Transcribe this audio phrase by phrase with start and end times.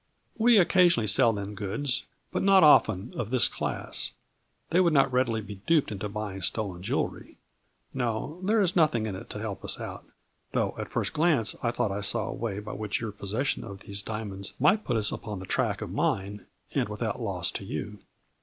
[0.35, 4.13] We occasionally sell them goods, but not often of this class.
[4.71, 7.37] They would not readily be duped into buying stolen jewelry.
[7.93, 10.03] No, there is nothing in it to help us out,
[10.53, 13.81] though at first glance, I thought I saw a way by which your possession of
[13.81, 17.99] these diamonds might put us upon the track of mine, and without loss to you."